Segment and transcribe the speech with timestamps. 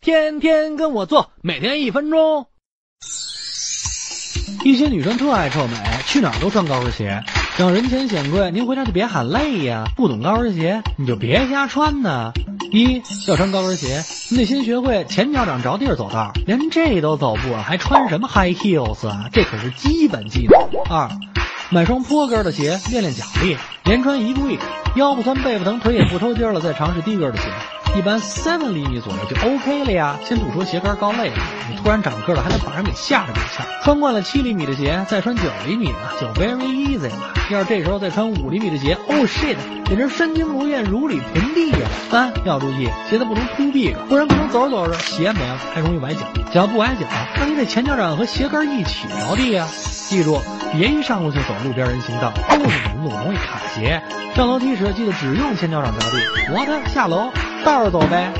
[0.00, 2.46] 天天跟我做，每天一分钟。
[4.64, 7.24] 一些女生特爱臭美，去哪儿都穿高跟鞋，
[7.58, 8.52] 让人前显贵。
[8.52, 12.32] 您回家就别喊累呀，不懂高跟鞋你就别瞎穿呐。
[12.70, 19.28] 一要穿高跟鞋，你得先学会前脚掌着地儿走道，连这都走不稳，还穿什么 high heels 啊？
[19.32, 20.82] 这可是基本技能。
[20.88, 21.10] 二，
[21.70, 24.60] 买双坡跟的鞋练练脚力，连穿一个 week，
[24.94, 27.48] 腰不酸背不疼腿也不抽筋了，再尝试低跟的鞋。
[27.96, 30.16] 一般三厘米左右就 OK 了呀。
[30.24, 31.36] 先不说鞋跟高累了，
[31.68, 33.66] 你突然长个了，还能把人给吓着够呛。
[33.82, 37.32] 穿惯了七厘米的鞋，再穿九厘米的就 very easy 了。
[37.50, 39.56] 要是这时候再穿五厘米的鞋，oh shit，
[39.86, 41.88] 简直身轻如燕，如履平地呀。
[42.10, 46.20] 三要注意，鞋子不能突壁个，不然不能走着走着鞋没了，还容易崴脚。
[46.52, 49.66] 脚不崴脚，那你得前脚掌和鞋跟一起着地呀。
[50.08, 50.40] 记住，
[50.72, 54.00] 别一上路就走路边人行道，都是人路，容易卡鞋。
[54.34, 56.16] 上楼梯时记得只用前脚掌着地。
[56.52, 57.30] 我的下楼。
[57.64, 58.32] 道儿走呗。